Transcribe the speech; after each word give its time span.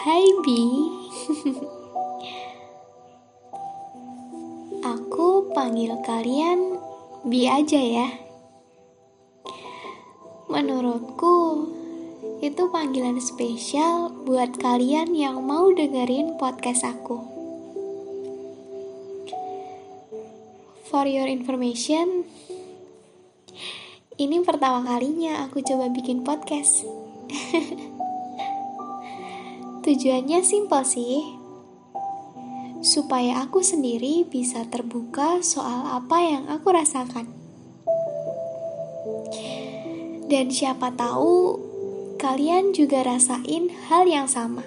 Hai 0.00 0.24
Bi 0.40 0.64
Aku 4.80 5.52
panggil 5.52 5.92
kalian 6.00 6.80
Bi 7.28 7.44
aja 7.44 7.76
ya. 7.76 8.08
Menurutku 10.48 11.68
Itu 12.40 12.72
panggilan 12.72 13.20
spesial 13.20 14.08
buat 14.24 14.56
kalian 14.56 15.12
yang 15.12 15.44
mau 15.44 15.68
dengerin 15.68 16.40
podcast 16.40 16.88
aku. 16.88 17.20
For 20.88 21.04
your 21.04 21.28
information 21.28 22.24
Ini 24.16 24.48
pertama 24.48 24.80
kalinya 24.80 25.44
aku 25.44 25.60
coba 25.60 25.92
bikin 25.92 26.24
podcast 26.24 26.88
Tujuannya 29.90 30.46
simpel 30.46 30.86
sih, 30.86 31.18
supaya 32.78 33.42
aku 33.42 33.58
sendiri 33.58 34.22
bisa 34.22 34.62
terbuka 34.70 35.42
soal 35.42 35.82
apa 35.82 36.14
yang 36.22 36.46
aku 36.46 36.70
rasakan. 36.70 37.26
Dan 40.30 40.46
siapa 40.54 40.94
tahu 40.94 41.58
kalian 42.22 42.70
juga 42.70 43.02
rasain 43.02 43.66
hal 43.90 44.06
yang 44.06 44.30
sama. 44.30 44.62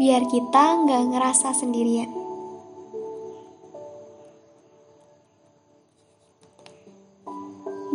Biar 0.00 0.24
kita 0.32 0.64
nggak 0.88 1.12
ngerasa 1.12 1.52
sendirian. 1.52 2.08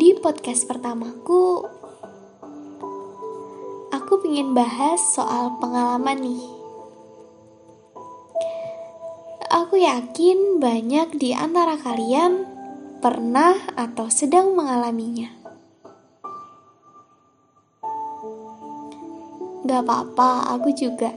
Di 0.00 0.16
podcast 0.16 0.64
pertamaku, 0.64 1.60
aku 1.60 1.71
ingin 4.32 4.56
bahas 4.56 4.96
soal 5.12 5.60
pengalaman 5.60 6.24
nih. 6.24 6.44
Aku 9.52 9.76
yakin 9.76 10.56
banyak 10.56 11.20
di 11.20 11.36
antara 11.36 11.76
kalian 11.76 12.48
pernah 13.04 13.52
atau 13.76 14.08
sedang 14.08 14.56
mengalaminya. 14.56 15.28
Gak 19.68 19.84
apa-apa, 19.84 20.56
aku 20.56 20.72
juga. 20.72 21.12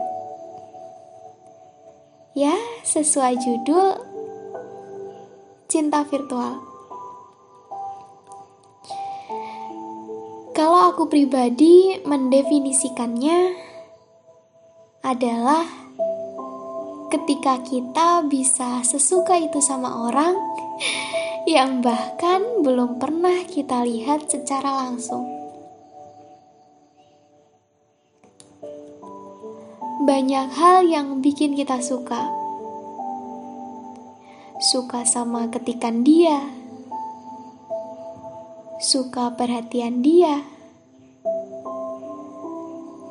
Ya, 2.36 2.60
sesuai 2.84 3.40
judul 3.40 3.96
Cinta 5.72 6.04
Virtual. 6.04 6.75
Aku 10.96 11.12
pribadi 11.12 12.00
mendefinisikannya 12.08 13.52
adalah 15.04 15.68
ketika 17.12 17.60
kita 17.68 18.24
bisa 18.24 18.80
sesuka 18.80 19.36
itu 19.36 19.60
sama 19.60 20.08
orang 20.08 20.40
yang 21.52 21.84
bahkan 21.84 22.64
belum 22.64 22.96
pernah 22.96 23.44
kita 23.44 23.84
lihat 23.84 24.32
secara 24.32 24.88
langsung. 24.88 25.28
Banyak 30.08 30.48
hal 30.56 30.88
yang 30.88 31.20
bikin 31.20 31.60
kita 31.60 31.84
suka. 31.84 32.24
Suka 34.64 35.04
sama 35.04 35.52
ketikan 35.52 36.08
dia, 36.08 36.40
suka 38.80 39.36
perhatian 39.36 40.00
dia. 40.00 40.55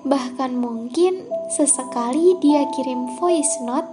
Bahkan 0.04 0.52
mungkin 0.60 1.24
sesekali 1.48 2.36
dia 2.44 2.68
kirim 2.76 3.16
voice 3.16 3.56
note 3.64 3.88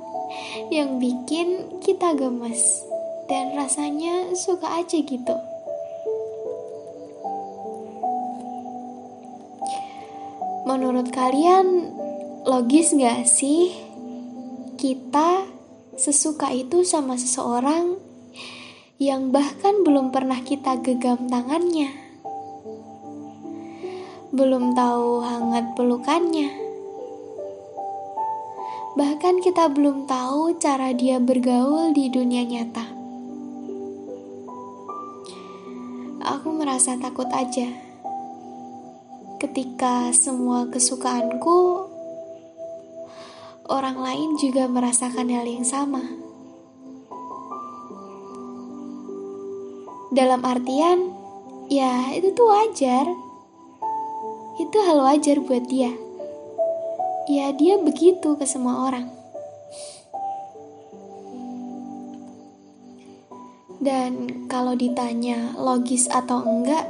yang 0.72 1.00
bikin 1.00 1.80
kita 1.84 2.16
gemes 2.16 2.84
dan 3.32 3.56
rasanya 3.56 4.36
suka 4.36 4.80
aja 4.84 5.00
gitu. 5.00 5.36
Menurut 10.68 11.12
kalian 11.12 11.96
logis 12.48 12.96
gak 12.96 13.28
sih 13.28 13.72
kita 14.80 15.48
sesuka 16.00 16.50
itu 16.52 16.82
sama 16.88 17.20
seseorang 17.20 18.00
yang 19.02 19.34
bahkan 19.34 19.82
belum 19.82 20.14
pernah 20.14 20.42
kita 20.46 20.78
gegam 20.82 21.26
tangannya, 21.26 21.90
belum 24.32 24.72
tahu 24.72 25.20
hangat 25.28 25.76
pelukannya, 25.76 26.56
bahkan 28.96 29.44
kita 29.44 29.68
belum 29.68 30.08
tahu 30.08 30.56
cara 30.56 30.96
dia 30.96 31.20
bergaul 31.20 31.92
di 31.92 32.08
dunia 32.08 32.48
nyata. 32.48 32.88
Aku 36.24 36.48
merasa 36.56 36.96
takut 36.96 37.28
aja 37.36 37.68
ketika 39.44 40.16
semua 40.16 40.72
kesukaanku 40.72 41.92
orang 43.68 44.00
lain 44.00 44.40
juga 44.40 44.72
merasakan 44.72 45.28
hal 45.28 45.44
yang 45.44 45.68
sama. 45.68 46.08
Dalam 50.16 50.40
artian, 50.48 51.12
ya 51.68 52.16
itu 52.16 52.32
tuh 52.32 52.48
wajar. 52.48 53.31
Itu 54.60 54.78
hal 54.84 55.00
wajar 55.00 55.40
buat 55.40 55.70
dia. 55.72 55.94
Ya 57.32 57.54
dia 57.56 57.80
begitu 57.80 58.36
ke 58.36 58.44
semua 58.44 58.90
orang. 58.90 59.08
Dan 63.82 64.46
kalau 64.46 64.78
ditanya 64.78 65.58
logis 65.58 66.06
atau 66.06 66.46
enggak, 66.46 66.86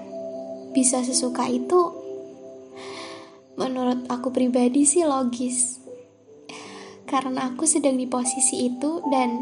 bisa 0.75 0.99
sesuka 1.05 1.47
itu, 1.47 1.95
menurut 3.55 4.03
aku 4.11 4.33
pribadi 4.35 4.83
sih 4.83 5.07
logis. 5.07 5.79
Karena 7.07 7.51
aku 7.51 7.63
sedang 7.63 7.95
di 7.95 8.07
posisi 8.07 8.67
itu 8.67 8.99
dan 9.07 9.39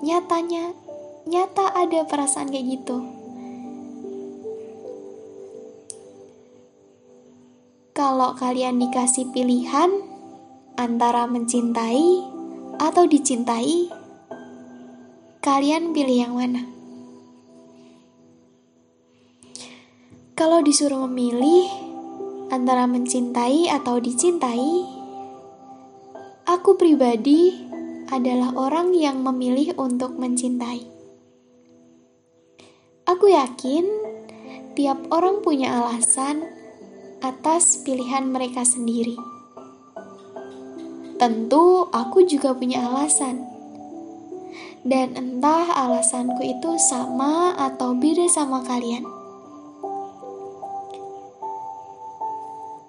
nyatanya 0.00 0.72
nyata 1.28 1.76
ada 1.76 2.08
perasaan 2.08 2.48
kayak 2.48 2.80
gitu. 2.80 3.19
Kalau 8.20 8.36
kalian 8.36 8.76
dikasih 8.76 9.32
pilihan 9.32 9.88
antara 10.76 11.24
mencintai 11.24 12.20
atau 12.76 13.08
dicintai, 13.08 13.88
kalian 15.40 15.96
pilih 15.96 16.28
yang 16.28 16.36
mana? 16.36 16.68
Kalau 20.36 20.60
disuruh 20.60 21.08
memilih 21.08 21.64
antara 22.52 22.84
mencintai 22.84 23.72
atau 23.72 23.96
dicintai, 23.96 24.84
aku 26.44 26.76
pribadi 26.76 27.56
adalah 28.12 28.52
orang 28.52 28.92
yang 28.92 29.24
memilih 29.24 29.72
untuk 29.80 30.20
mencintai. 30.20 30.84
Aku 33.08 33.32
yakin 33.32 33.88
tiap 34.76 35.08
orang 35.08 35.40
punya 35.40 35.72
alasan 35.80 36.59
atas 37.20 37.84
pilihan 37.84 38.28
mereka 38.28 38.64
sendiri. 38.64 39.16
Tentu, 41.20 41.84
aku 41.92 42.24
juga 42.24 42.56
punya 42.56 42.88
alasan, 42.88 43.44
dan 44.88 45.12
entah 45.12 45.68
alasanku 45.76 46.40
itu 46.40 46.80
sama 46.80 47.52
atau 47.60 47.92
beda 47.92 48.24
sama 48.24 48.64
kalian. 48.64 49.04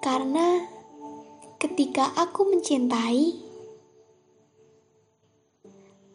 Karena 0.00 0.64
ketika 1.60 2.08
aku 2.16 2.48
mencintai, 2.48 3.36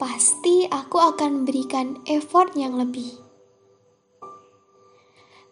pasti 0.02 0.66
aku 0.66 0.98
akan 0.98 1.46
berikan 1.46 2.02
effort 2.10 2.58
yang 2.58 2.82
lebih 2.82 3.27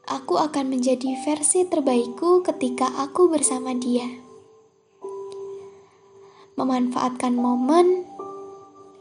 aku 0.05 0.37
akan 0.37 0.77
menjadi 0.77 1.17
versi 1.25 1.65
terbaikku 1.65 2.45
ketika 2.45 2.85
aku 3.01 3.29
bersama 3.29 3.73
dia. 3.73 4.05
Memanfaatkan 6.55 7.35
momen 7.35 8.05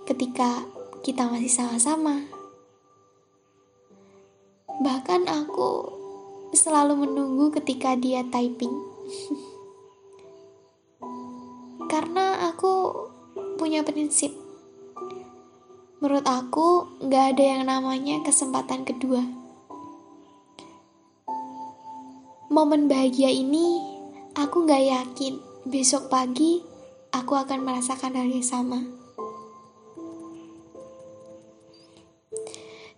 ketika 0.08 0.64
kita 1.04 1.28
masih 1.28 1.52
sama-sama. 1.52 2.24
Bahkan 4.80 5.28
aku 5.28 5.70
selalu 6.56 7.06
menunggu 7.06 7.52
ketika 7.60 7.94
dia 7.94 8.24
typing. 8.26 8.72
Karena 11.92 12.50
aku 12.50 12.90
punya 13.60 13.84
prinsip. 13.84 14.32
Menurut 16.02 16.26
aku, 16.26 16.90
gak 17.06 17.36
ada 17.36 17.44
yang 17.44 17.62
namanya 17.64 18.20
kesempatan 18.26 18.84
kedua 18.84 19.44
momen 22.54 22.86
bahagia 22.86 23.34
ini 23.34 23.82
aku 24.38 24.62
gak 24.62 24.86
yakin 24.86 25.42
besok 25.66 26.06
pagi 26.06 26.62
aku 27.10 27.34
akan 27.34 27.66
merasakan 27.66 28.14
hal 28.14 28.30
yang 28.30 28.46
sama. 28.46 28.78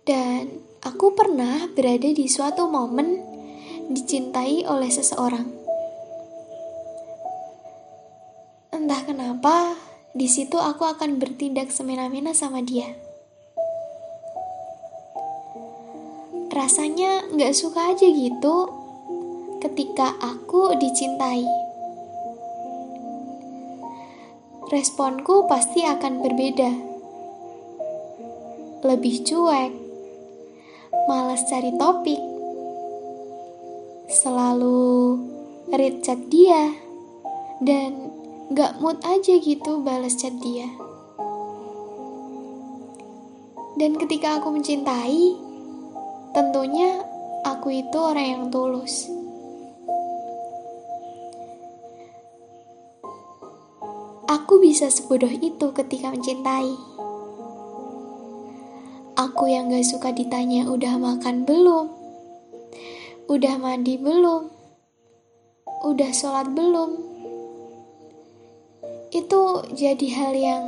Dan 0.05 0.61
aku 0.85 1.17
pernah 1.17 1.65
berada 1.73 2.05
di 2.05 2.29
suatu 2.29 2.69
momen 2.69 3.17
dicintai 3.89 4.61
oleh 4.69 4.93
seseorang. 4.93 5.49
Entah 8.69 9.01
kenapa, 9.09 9.73
di 10.13 10.29
situ 10.29 10.61
aku 10.61 10.85
akan 10.85 11.17
bertindak 11.17 11.73
semena-mena 11.73 12.37
sama 12.37 12.61
dia. 12.61 12.93
Rasanya 16.53 17.25
gak 17.33 17.57
suka 17.57 17.97
aja 17.97 18.05
gitu 18.05 18.85
ketika 19.57 20.13
aku 20.21 20.77
dicintai. 20.77 21.45
Responku 24.67 25.47
pasti 25.47 25.81
akan 25.81 26.21
berbeda. 26.21 26.71
Lebih 28.85 29.15
cuek, 29.25 29.71
malas 31.09 31.41
cari 31.49 31.73
topik, 31.79 32.21
selalu 34.11 35.17
read 35.73 36.03
chat 36.05 36.19
dia, 36.29 36.77
dan 37.63 38.13
gak 38.53 38.77
mood 38.77 39.01
aja 39.01 39.39
gitu 39.41 39.81
balas 39.81 40.19
chat 40.19 40.35
dia. 40.43 40.69
Dan 43.77 43.97
ketika 43.97 44.41
aku 44.41 44.53
mencintai, 44.53 45.37
tentunya 46.35 47.01
aku 47.45 47.71
itu 47.71 47.97
orang 47.97 48.27
yang 48.27 48.43
tulus. 48.49 49.16
Aku 54.47 54.63
bisa 54.63 54.87
sebodoh 54.87 55.27
itu 55.27 55.75
ketika 55.75 56.07
mencintai. 56.07 56.71
Aku 59.19 59.51
yang 59.51 59.67
gak 59.67 59.83
suka 59.83 60.15
ditanya 60.15 60.71
udah 60.71 60.95
makan 60.95 61.43
belum, 61.43 61.91
udah 63.27 63.59
mandi 63.59 63.99
belum, 63.99 64.47
udah 65.83 66.11
sholat 66.15 66.47
belum, 66.55 66.95
itu 69.11 69.41
jadi 69.75 70.07
hal 70.15 70.31
yang 70.39 70.63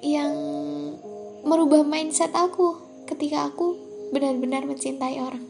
yang 0.00 0.32
merubah 1.44 1.84
mindset 1.84 2.32
aku 2.32 2.80
ketika 3.04 3.52
aku 3.52 3.76
benar-benar 4.16 4.64
mencintai 4.64 5.20
orang. 5.20 5.44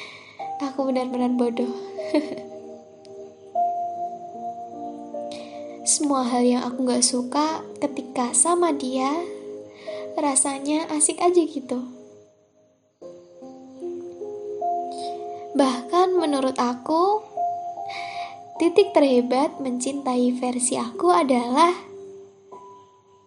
Aku 0.72 0.88
benar-benar 0.88 1.36
bodoh. 1.36 1.68
Semua 6.06 6.22
hal 6.22 6.46
yang 6.46 6.62
aku 6.62 6.86
gak 6.86 7.02
suka 7.02 7.66
ketika 7.82 8.30
sama 8.30 8.70
dia 8.70 9.10
rasanya 10.14 10.86
asik 10.94 11.18
aja 11.18 11.42
gitu. 11.42 11.82
Bahkan 15.58 16.14
menurut 16.14 16.54
aku, 16.62 17.26
Titik 18.54 18.94
terhebat 18.94 19.58
mencintai 19.58 20.30
versi 20.38 20.78
aku 20.78 21.10
adalah 21.10 21.74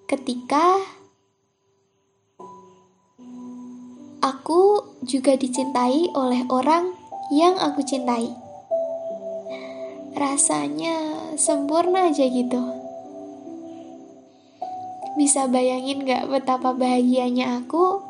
ketika 0.07 0.79
aku 4.23 4.87
juga 5.03 5.35
dicintai 5.35 6.15
oleh 6.15 6.47
orang 6.47 6.95
yang 7.27 7.59
aku 7.59 7.83
cintai. 7.83 8.48
Rasanya 10.19 10.99
sempurna 11.39 12.11
aja 12.11 12.27
gitu. 12.27 12.59
Bisa 15.15 15.47
bayangin 15.47 16.03
gak 16.03 16.27
betapa 16.27 16.75
bahagianya 16.75 17.63
aku 17.63 18.03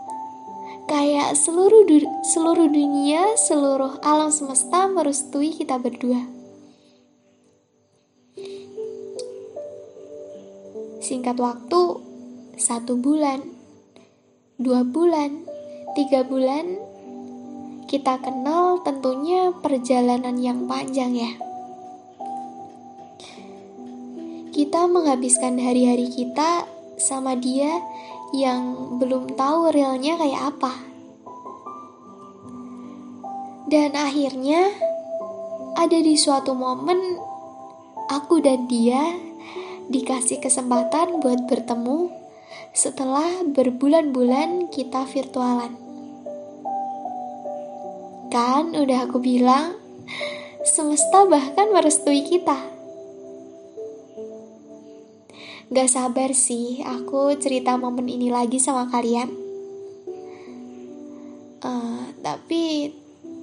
kayak 0.89 1.38
seluruh 1.38 1.85
du 1.85 2.01
seluruh 2.25 2.65
dunia, 2.65 3.38
seluruh 3.38 4.01
alam 4.01 4.33
semesta 4.33 4.89
merestui 4.89 5.53
kita 5.53 5.77
berdua. 5.77 6.25
Singkat 11.05 11.38
waktu, 11.38 11.81
satu 12.57 12.97
bulan, 12.97 13.45
dua 14.57 14.81
bulan, 14.81 15.45
tiga 15.94 16.25
bulan, 16.25 16.73
kita 17.85 18.17
kenal 18.17 18.81
tentunya 18.81 19.53
perjalanan 19.62 20.41
yang 20.41 20.65
panjang 20.65 21.13
ya. 21.13 21.49
Kita 24.59 24.91
menghabiskan 24.91 25.56
hari-hari 25.56 26.11
kita 26.11 26.67
sama 27.00 27.31
dia 27.39 27.79
yang 28.35 29.00
belum 29.00 29.39
tahu 29.39 29.71
realnya 29.71 30.19
kayak 30.19 30.51
apa. 30.51 30.73
Dan 33.71 33.95
akhirnya 33.95 34.67
ada 35.79 35.95
di 35.95 36.11
suatu 36.19 36.59
momen 36.59 37.00
aku 38.11 38.44
dan 38.44 38.67
dia 38.67 39.15
dikasih 39.88 40.44
kesempatan 40.44 41.23
buat 41.23 41.47
bertemu 41.47 42.12
setelah 42.75 43.47
berbulan-bulan 43.47 44.75
kita 44.75 45.07
virtualan. 45.07 45.71
Kan 48.27 48.75
udah 48.75 49.07
aku 49.07 49.23
bilang, 49.23 49.79
semesta 50.67 51.23
bahkan 51.31 51.71
merestui 51.71 52.27
kita. 52.27 52.78
Gak 55.69 55.86
sabar 55.86 56.33
sih 56.33 56.81
aku 56.81 57.38
cerita 57.38 57.77
momen 57.77 58.10
ini 58.10 58.33
lagi 58.33 58.57
sama 58.57 58.89
kalian. 58.89 59.30
Uh, 61.62 62.10
tapi 62.25 62.89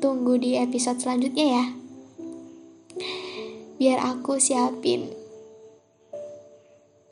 tunggu 0.02 0.34
di 0.34 0.58
episode 0.58 0.98
selanjutnya 0.98 1.46
ya. 1.62 1.64
Biar 3.78 4.02
aku 4.10 4.42
siapin 4.42 5.06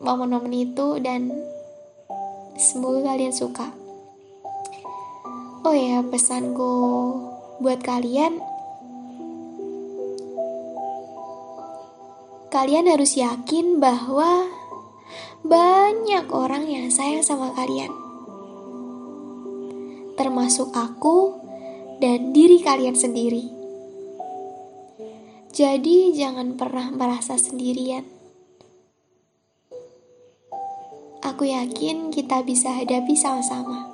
momen-momen 0.03 0.51
itu 0.51 0.99
dan 0.99 1.31
semoga 2.59 3.15
kalian 3.15 3.31
suka. 3.31 3.71
Oh 5.63 5.79
ya, 5.79 6.03
pesanku 6.03 6.75
buat 7.63 7.79
kalian 7.87 8.43
kalian 12.55 12.87
harus 12.87 13.19
yakin 13.19 13.83
bahwa 13.83 14.47
banyak 15.45 16.27
orang 16.33 16.65
yang 16.69 16.87
sayang 16.89 17.25
sama 17.25 17.53
kalian. 17.53 17.93
Termasuk 20.15 20.71
aku 20.73 21.37
dan 21.99 22.33
diri 22.33 22.63
kalian 22.63 22.97
sendiri. 22.97 23.51
Jadi 25.55 26.11
jangan 26.19 26.59
pernah 26.59 26.91
merasa 26.91 27.39
sendirian. 27.39 28.03
Aku 31.25 31.47
yakin 31.47 32.13
kita 32.13 32.45
bisa 32.45 32.75
hadapi 32.75 33.17
sama-sama. 33.17 33.87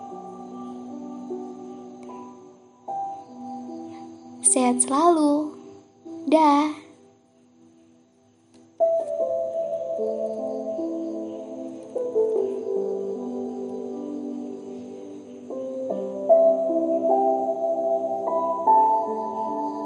Sehat 4.41 4.83
selalu. 4.83 5.55
Dah. 6.27 6.90